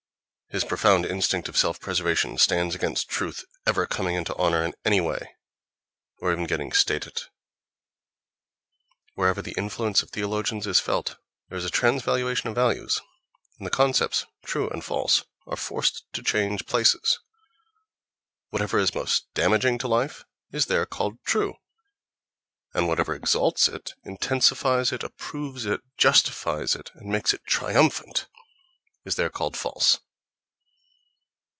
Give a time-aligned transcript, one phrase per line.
[0.53, 4.99] His profound instinct of self preservation stands against truth ever coming into honour in any
[4.99, 5.35] way,
[6.17, 7.21] or even getting stated.
[9.13, 11.15] Wherever the in fluence of theologians is felt
[11.47, 12.99] there is a transvaluation of values,
[13.57, 17.17] and the concepts "true" and "false" are forced to change places:
[18.49, 21.53] whatever is most damaging to life is there called "true,"
[22.73, 28.27] and whatever exalts it, intensifies it, approves it, justifies it and makes it triumphant
[29.05, 30.01] is there called "false."...